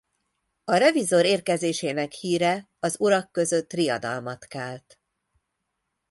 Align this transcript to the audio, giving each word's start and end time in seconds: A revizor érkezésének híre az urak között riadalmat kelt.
A 0.63 0.75
revizor 0.75 1.25
érkezésének 1.25 2.11
híre 2.11 2.69
az 2.79 2.95
urak 2.99 3.31
között 3.31 3.73
riadalmat 3.73 4.45
kelt. 4.45 4.99